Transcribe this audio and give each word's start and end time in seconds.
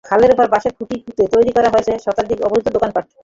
খালের 0.05 0.31
ওপর 0.33 0.45
বাঁশের 0.53 0.73
খুঁটি 0.77 0.95
পুঁতে 1.05 1.23
তৈরি 1.33 1.51
করা 1.53 1.69
হয়েছে 1.73 1.93
শতাধিক 2.05 2.39
অবৈধ 2.41 2.65
দোকানপাট। 2.75 3.05